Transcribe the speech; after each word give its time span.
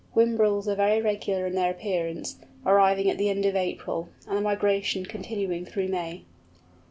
Whimbrels 0.15 0.67
are 0.67 0.73
very 0.73 0.99
regular 0.99 1.45
in 1.45 1.53
their 1.53 1.69
appearance, 1.69 2.37
arriving 2.65 3.07
at 3.07 3.19
the 3.19 3.29
end 3.29 3.45
of 3.45 3.55
April, 3.55 4.09
and 4.27 4.35
the 4.35 4.41
migration 4.41 5.05
continuing 5.05 5.63
through 5.63 5.89
May. 5.89 6.23